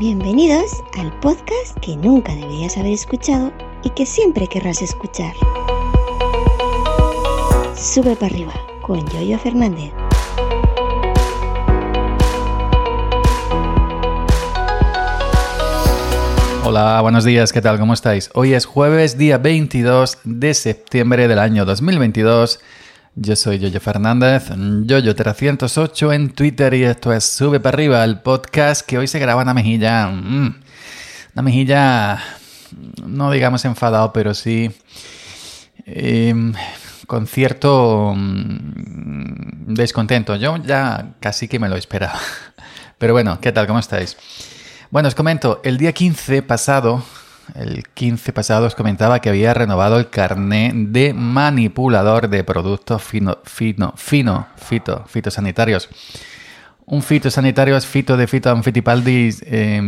[0.00, 3.52] Bienvenidos al podcast que nunca deberías haber escuchado
[3.84, 5.34] y que siempre querrás escuchar.
[7.76, 9.92] Sube para arriba con Yoyo Fernández.
[16.64, 17.78] Hola, buenos días, ¿qué tal?
[17.78, 18.30] ¿Cómo estáis?
[18.32, 22.58] Hoy es jueves, día 22 de septiembre del año 2022.
[23.16, 28.86] Yo soy Yoyo Fernández, Yoyo308 en Twitter y esto es Sube para arriba, el podcast
[28.86, 30.06] que hoy se graba una mejilla.
[30.06, 30.54] mm,
[31.34, 32.22] una mejilla,
[33.04, 34.70] no digamos enfadado, pero sí
[35.86, 36.54] em,
[37.08, 40.36] con cierto mm, descontento.
[40.36, 42.18] Yo ya casi que me lo esperaba.
[42.98, 43.66] Pero bueno, ¿qué tal?
[43.66, 44.16] ¿Cómo estáis?
[44.90, 47.02] Bueno, os comento, el día 15 pasado,
[47.54, 53.38] el 15 pasado os comentaba que había renovado el carné de manipulador de productos fino,
[53.44, 55.88] fino, fino, fito, fitosanitarios.
[56.86, 59.80] Un fitosanitario es fito de fito anfitipaldi, eh,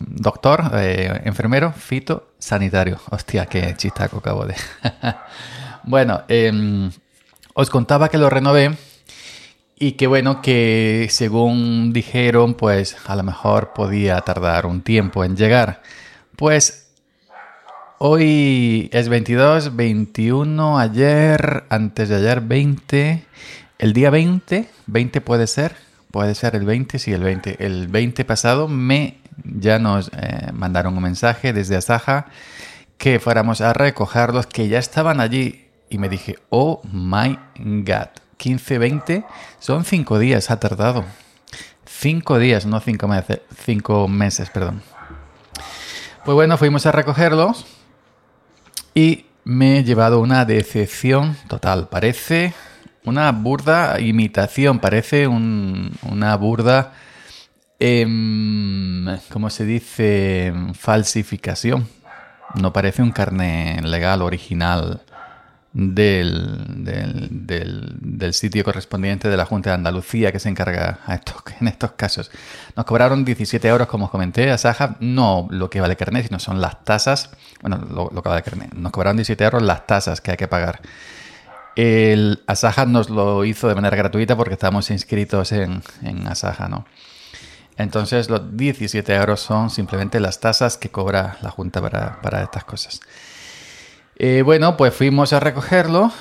[0.00, 2.98] doctor, eh, enfermero, fitosanitario.
[3.10, 4.56] Hostia, qué chistaco acabo de.
[5.84, 6.90] bueno, eh,
[7.54, 8.76] os contaba que lo renové
[9.78, 15.36] y que bueno, que según dijeron, pues a lo mejor podía tardar un tiempo en
[15.36, 15.82] llegar.
[16.34, 16.87] Pues
[17.98, 23.24] hoy es 22, 21, ayer, antes de ayer 20,
[23.78, 25.76] el día 20, 20 puede ser,
[26.10, 27.64] puede ser el 20, sí, el 20.
[27.64, 32.26] El 20 pasado me ya nos eh, mandaron un mensaje desde Asaja
[32.96, 35.66] que fuéramos a recogerlos, que ya estaban allí.
[35.90, 37.38] Y me dije, oh my
[37.84, 38.08] god.
[38.36, 39.24] 15, 20,
[39.58, 41.04] son 5 días, ha tardado.
[41.86, 44.82] 5 días, no 5 meses, 5 meses, perdón.
[46.24, 47.66] Pues bueno, fuimos a recogerlos
[48.94, 51.88] y me he llevado una decepción total.
[51.88, 52.52] Parece
[53.04, 56.92] una burda imitación, parece un- una burda,
[57.78, 60.52] em, ¿cómo se dice?
[60.74, 61.88] Falsificación.
[62.54, 65.02] No parece un carne legal, original
[65.72, 66.84] del,
[67.30, 71.92] del, sitio correspondiente de la Junta de Andalucía que se encarga a estos, en estos
[71.92, 72.30] casos.
[72.76, 76.38] Nos cobraron 17 euros, como os comenté, a Saja, no lo que vale carnet, sino
[76.38, 78.72] son las tasas, bueno, lo, que vale carnet.
[78.74, 80.80] Nos cobraron 17 euros las tasas que hay que pagar.
[81.76, 86.86] El Asaja nos lo hizo de manera gratuita porque estábamos inscritos en, en Asaja, ¿no?
[87.76, 92.64] Entonces los 17 euros son simplemente las tasas que cobra la Junta para, para estas
[92.64, 93.00] cosas.
[94.18, 96.12] Eh, bueno, pues fuimos a recogerlo.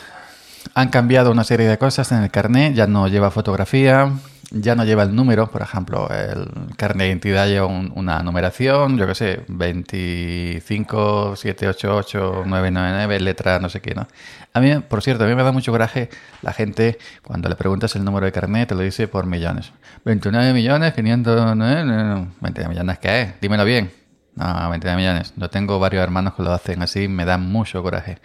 [0.75, 2.73] Han cambiado una serie de cosas en el carnet.
[2.75, 4.11] Ya no lleva fotografía,
[4.51, 5.49] ya no lleva el número.
[5.49, 12.43] Por ejemplo, el carnet de identidad lleva un- una numeración, yo qué sé, 25, 788,
[12.45, 14.07] 999, letra no sé qué, ¿no?
[14.53, 16.09] A mí, por cierto, a mí me da mucho coraje
[16.41, 19.71] la gente cuando le preguntas el número de carnet, te lo dice por millones.
[20.05, 22.27] 29 millones, 500, no, no, no.
[22.41, 23.41] 29 millones, ¿qué es?
[23.41, 23.91] Dímelo bien.
[24.37, 25.33] No, 29 millones.
[25.35, 28.19] Yo tengo varios hermanos que lo hacen así, me da mucho coraje.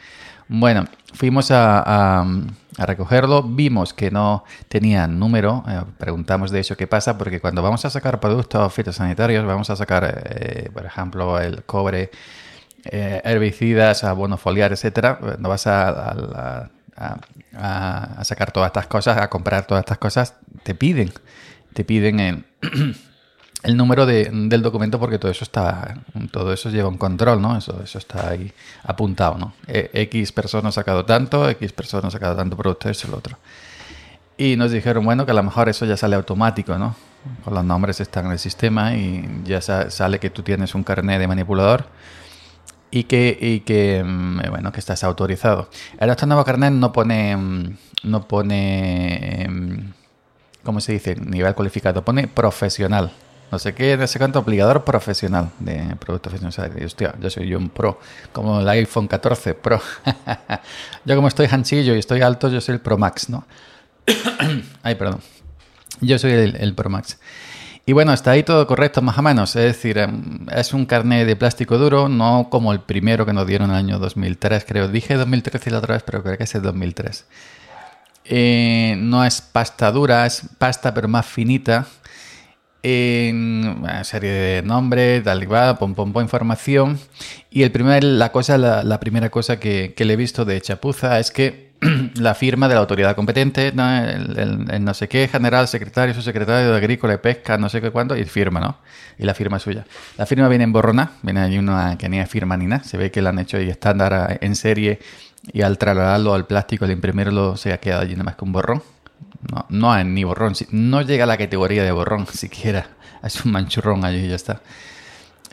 [0.48, 0.84] Bueno,
[1.14, 2.26] fuimos a, a-
[2.86, 7.84] recogerlo, vimos que no tenía número, eh, preguntamos de eso qué pasa, porque cuando vamos
[7.84, 12.10] a sacar productos fitosanitarios, vamos a sacar, eh, por ejemplo, el cobre,
[12.84, 16.68] eh, herbicidas, abono foliar, etcétera, no vas a-
[17.56, 21.12] a sacar todas estas cosas, a comprar todas estas cosas, te piden,
[21.72, 22.44] te piden el,
[23.62, 25.94] el número de- del documento porque todo eso está,
[26.32, 27.56] todo eso lleva un control, ¿no?
[27.56, 28.52] Eso, eso está ahí
[28.84, 29.54] apuntado, ¿no?
[29.68, 33.38] Eh, X persona ha sacado tanto, X persona ha sacado tanto producto, eso lo otro.
[34.36, 36.96] Y nos dijeron, bueno, que a lo mejor eso ya sale automático, ¿no?
[37.44, 40.82] Con los nombres están en el sistema y ya sa- sale que tú tienes un
[40.82, 41.86] carnet de manipulador
[42.90, 45.68] y que, y que mm, eh, bueno, que estás autorizado.
[46.00, 49.92] En este nuevo carnet no pone, mm, no pone, em,
[50.64, 51.14] ¿cómo se dice?
[51.14, 53.12] Nivel cualificado, pone profesional.
[53.52, 56.92] No sé qué, no sé cuánto, obligador profesional de productos fitosanitarios.
[56.92, 58.00] Hostia, yo soy yo un pro,
[58.32, 59.78] como el iPhone 14 Pro.
[61.04, 63.44] yo como estoy hanchillo y estoy alto, yo soy el Pro Max, ¿no?
[64.82, 65.20] Ay, perdón.
[66.00, 67.18] Yo soy el, el Pro Max.
[67.84, 69.54] Y bueno, está ahí todo correcto, más o menos.
[69.54, 73.46] Es decir, em, es un carnet de plástico duro, no como el primero que nos
[73.46, 74.88] dieron en el año 2003, creo.
[74.88, 77.26] Dije 2013 la otra vez, pero creo que es el 2003.
[78.25, 81.87] Eh, no es pasta dura, es pasta pero más finita.
[82.84, 86.99] En una serie de nombres, tal y cual, pom, pom, pom, información.
[87.50, 91.20] Y el primer, la, cosa, la, la primera cosa que, le he visto de chapuza
[91.20, 91.70] es que
[92.17, 93.88] la firma de la autoridad competente, ¿no?
[93.96, 98.17] el, no sé qué, general, secretario, subsecretario de Agrícola y Pesca, no sé qué cuándo,
[98.17, 98.76] y firma, ¿no?
[99.17, 99.85] Y la firma es suya.
[100.17, 103.12] La firma viene en borrona, viene ahí una que ni firma ni nada, se ve
[103.12, 104.99] que la han hecho ahí estándar a- en serie
[105.52, 108.52] y al trasladarlo al plástico, al imprimirlo, se ha quedado allí nada más que un
[108.52, 108.82] borrón.
[109.50, 112.86] No, no es ni borrón, no llega a la categoría de borrón siquiera,
[113.22, 114.62] es un manchurrón allí y ya está.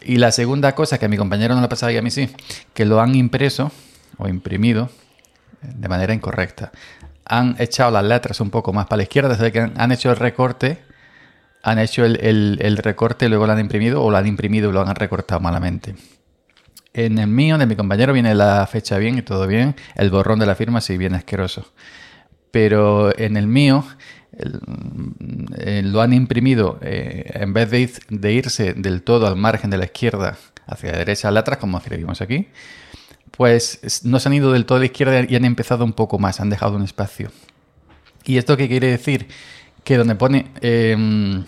[0.02, 2.12] Y la segunda cosa que a mi compañero no le ha pasado y a mí
[2.12, 2.30] sí,
[2.74, 3.72] que lo han impreso
[4.18, 4.90] o imprimido
[5.62, 6.72] de manera incorrecta.
[7.26, 10.16] Han echado las letras un poco más para la izquierda, desde que han, hecho el
[10.16, 10.82] recorte,
[11.64, 14.96] han hecho el, recorte, luego lo han imprimido o lo han imprimido y lo han
[14.96, 15.96] recortado malamente.
[16.94, 19.76] En el mío, de mi compañero, viene la fecha bien y todo bien.
[19.96, 21.72] El borrón de la firma sí viene asqueroso.
[22.52, 23.86] Pero en el mío
[25.84, 29.86] lo han imprimido eh, en vez de, de, irse del todo al margen de la
[29.86, 32.48] izquierda hacia la derecha, la atrás, como escribimos aquí,
[33.32, 36.20] pues no se han ido del todo a la izquierda y han empezado un poco
[36.20, 37.32] más, han dejado un espacio.
[38.26, 39.28] ¿Y esto qué quiere decir?
[39.84, 40.52] Que donde pone...
[40.62, 41.46] Em,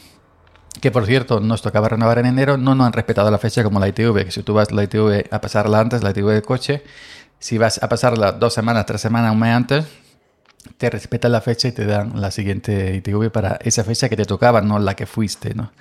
[0.79, 3.79] que por cierto, nos tocaba renovar en enero, no nos han respetado la fecha como
[3.79, 6.83] la ITV, que si tú vas la ITV a pasarla antes, la ITV de coche,
[7.39, 9.85] si vas a pasarla dos semanas, tres semanas, un mes antes,
[10.81, 14.25] te respetan la fecha y te dan la siguiente ITV para esa fecha que te
[14.25, 15.71] tocaba, no la que fuiste, ¿no?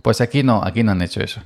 [0.00, 1.42] Pues aquí no, aquí no han hecho eso.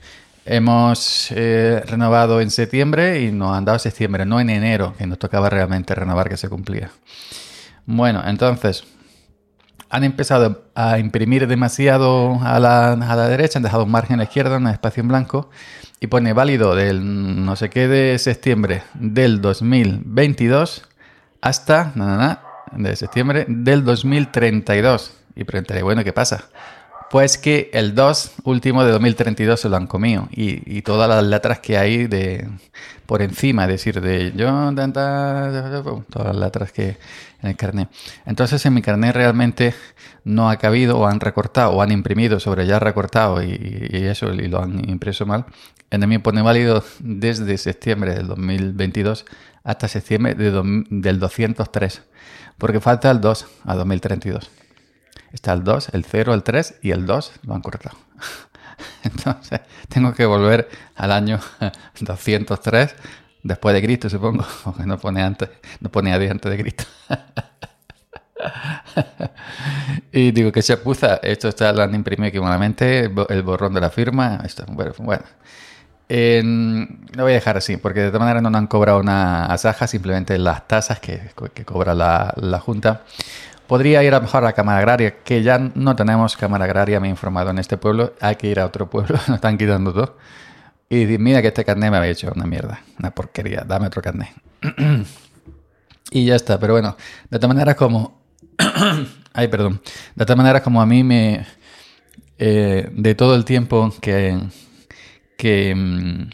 [0.47, 5.19] Hemos eh, renovado en septiembre y nos han dado septiembre, no en enero, que nos
[5.19, 6.93] tocaba realmente renovar que se cumplía.
[7.85, 8.85] Bueno, entonces,
[9.91, 14.19] han empezado a imprimir demasiado a la, a la derecha, han dejado un margen a
[14.19, 15.51] la izquierda, un espacio en blanco,
[15.99, 20.85] y pone válido del no sé qué de septiembre del 2022
[21.41, 22.44] hasta, nada,
[22.77, 25.13] de septiembre del 2032.
[25.37, 26.49] Y preguntaré, bueno, ¿qué pasa?
[27.11, 31.61] Pues que el 2 último de 2032 se lo han comido y, todas las letras
[31.61, 32.49] que hay de
[33.07, 36.97] por encima, es decir, de yo, todas las letras que
[37.43, 37.89] en el carnet.
[38.27, 39.75] Entonces en mi carnet realmente
[40.25, 44.49] no ha cabido o han recortado o han imprimido sobre ya recortado y, eso y
[44.49, 45.45] lo han impreso mal.
[45.91, 49.25] En mío pone válido desde septiembre del 2022
[49.63, 52.03] hasta septiembre del 203
[52.59, 54.51] porque falta el 2 a 2032.
[55.33, 57.97] Está el 2, el 0, el 3 y el 2 lo han cortado.
[59.03, 61.41] Entonces, tengo que volver al año
[62.01, 62.95] 203
[63.43, 66.85] después de Cristo, supongo, porque no pone antes, no pone antes de Cristo.
[70.13, 73.91] y digo que se puza, esto está lo han imprimido equivocadamente, el borrón de la
[73.91, 75.25] firma, esto, bueno, bueno.
[76.09, 79.87] Lo voy a dejar así, porque de todas maneras no nos han cobrado una asaja,
[79.87, 83.03] simplemente las tasas que, que cobra la, la Junta.
[83.67, 87.09] Podría ir a mejor a la Cámara Agraria, que ya no tenemos Cámara Agraria, me
[87.09, 88.13] he informado en este pueblo.
[88.21, 90.17] Hay que ir a otro pueblo, nos están quitando todo.
[90.89, 94.29] Y mira que este carnet me había hecho una mierda, una porquería, dame otro carnet.
[96.11, 96.97] y ya está, pero bueno,
[97.31, 98.23] de todas maneras como...
[99.33, 99.81] Ay, perdón.
[100.15, 101.47] De todas maneras como a mí me...
[102.39, 104.39] Eh, de todo el tiempo que...
[105.37, 106.29] que mm,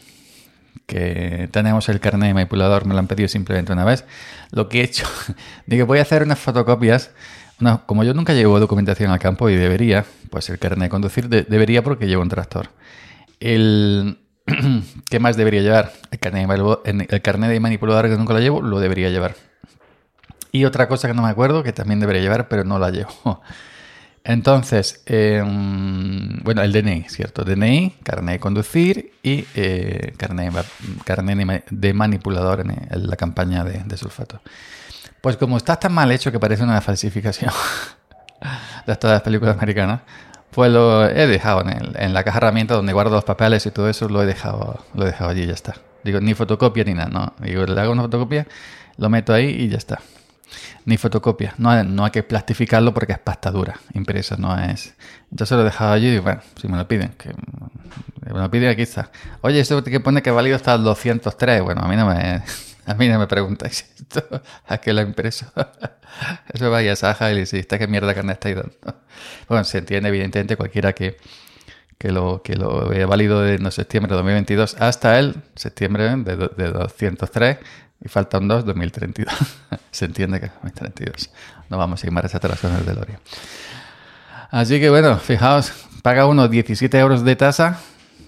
[0.91, 4.03] que tenemos el carnet de manipulador, me lo han pedido simplemente una vez.
[4.51, 5.05] Lo que he hecho,
[5.65, 7.11] digo, voy a hacer unas fotocopias.
[7.85, 11.81] como yo nunca llevo documentación al campo y debería, pues el carnet de conducir debería
[11.81, 12.71] porque llevo un tractor.
[13.39, 14.19] El,
[15.09, 15.93] ¿Qué más debería llevar?
[16.11, 19.35] El carnet, de, el de manipulador que nunca lo llevo, lo debería llevar.
[20.51, 23.11] Y otra cosa que no me acuerdo, que también debería llevar, pero no la llevo.
[24.23, 27.43] Entonces, em, bueno, el DNI, ¿cierto?
[27.43, 30.53] DNI, carnet de conducir y eh, carnet,
[31.71, 34.41] de manipulador en, la campaña de, sulfato.
[35.21, 37.51] Pues como está tan mal hecho que parece una falsificación
[38.85, 40.01] de todas las películas americanas,
[40.51, 41.63] pues lo he dejado
[41.95, 45.03] en, la caja herramienta donde guardo los papeles y todo eso, lo he dejado, lo
[45.03, 45.75] he dejado allí y ya está.
[46.03, 47.33] Digo, ni fotocopia ni nada, no.
[47.39, 48.47] Digo, le hago una fotocopia,
[48.97, 49.99] lo meto ahí y ya está
[50.85, 51.53] ni fotocopia.
[51.57, 54.93] No, no hay que plastificarlo porque es pasta dura, impresa, no es...
[55.29, 57.29] Yo se lo he dejado allí y bueno, si me lo piden, que
[58.33, 59.11] me lo piden aquí está.
[59.41, 62.43] Oye, eso que pone que válido hasta el 203, bueno, a mí no me...
[62.83, 65.45] A mí no me preguntáis esto, a qué lo he impreso.
[66.51, 68.75] Eso vaya saja y le dice, ¿qué mierda carne estáis dando?
[69.47, 71.17] Bueno, se entiende evidentemente cualquiera que,
[71.97, 76.35] que lo, que lo vea válido de no, septiembre de 2022 hasta el septiembre de,
[76.35, 77.59] de 203
[78.03, 79.33] y falta un 2, 2032.
[79.91, 81.29] Se entiende que es 2032.
[81.69, 83.19] No vamos a ir más atrás con el DeLorean.
[84.49, 87.79] Así que bueno, fijaos, paga uno 17 euros de tasa,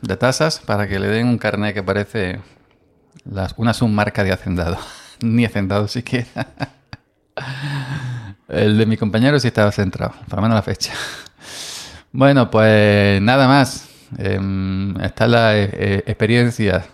[0.02, 2.40] de tasas, para que le den un carnet que parece
[3.58, 4.78] una submarca de hacendado.
[5.22, 6.48] Ni hacendado siquiera.
[8.48, 10.94] El de mi compañero sí estaba centrado, por lo menos la fecha.
[12.12, 13.90] Bueno, pues nada más.
[14.20, 14.40] Eh,
[15.02, 16.86] está la eh, experiencia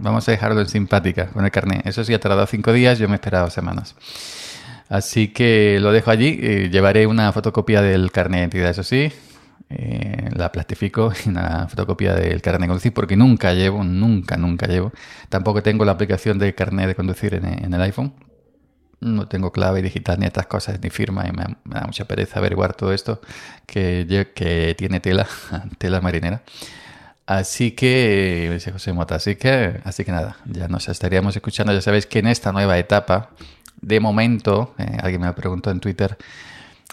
[0.00, 1.86] Vamos a dejarlo en simpática con el carnet.
[1.86, 3.94] Eso sí, ha tardado cinco días, yo me he esperado semanas.
[4.88, 6.38] Así que lo dejo allí.
[6.40, 9.12] Eh, llevaré una fotocopia del carnet de identidad, eso sí.
[9.68, 14.66] Eh, la plastifico y una fotocopia del carnet de conducir porque nunca llevo, nunca, nunca
[14.66, 14.92] llevo.
[15.28, 18.14] Tampoco tengo la aplicación del carnet de conducir en, el iPhone.
[19.00, 22.74] No tengo clave digital ni estas cosas, ni firma y me, da mucha pereza averiguar
[22.74, 23.20] todo esto
[23.66, 25.26] que, que tiene tela,
[25.78, 26.42] tela marinera.
[27.26, 31.72] Así que, dice José Mota, así que, así que nada, ya nos estaríamos escuchando.
[31.72, 33.30] Ya sabéis que en esta nueva etapa,
[33.80, 36.16] de momento, eh, alguien me preguntó en Twitter,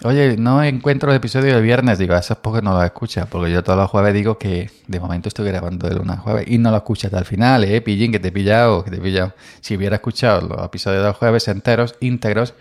[0.02, 1.98] oye, no encuentro el episodio del viernes.
[2.00, 4.98] Digo, eso es porque no lo escucha, porque yo todos los jueves digo que de
[4.98, 7.80] momento estoy grabando de lunes a jueves y no lo escuchas hasta el final, ¿eh?
[7.80, 9.34] Pillín, que te he pillado, que te he pillado.
[9.60, 12.54] Si hubiera escuchado los episodios de los jueves enteros, íntegros,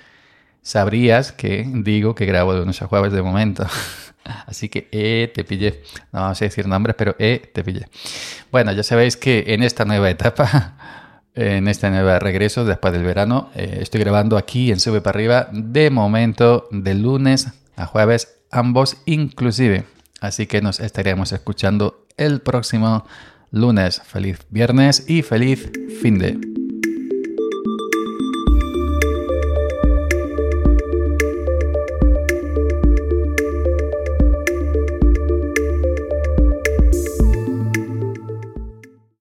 [0.64, 3.68] sabrías que digo que grabo de lunes a jueves de momento.
[4.48, 5.84] Así que eh, te pillé.
[6.12, 7.88] No a decir nombres, pero eh, te pillé.
[8.52, 10.78] Bueno, ya sabéis que en esta nueva etapa,
[11.36, 15.50] en este nuevo regreso después del verano, eh, estoy grabando aquí en Sube para arriba
[15.52, 19.84] de momento de lunes a jueves, ambos inclusive.
[20.22, 23.06] Así que nos estaríamos escuchando el próximo
[23.52, 24.02] lunes.
[24.06, 25.70] Feliz viernes y feliz
[26.02, 26.63] fin de.